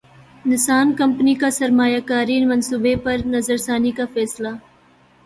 [0.45, 4.49] نسان company کا سرمایہ کاری منصوبے پر نظرثانی کا فیصلہ